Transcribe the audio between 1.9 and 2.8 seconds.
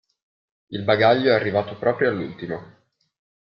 all'ultimo.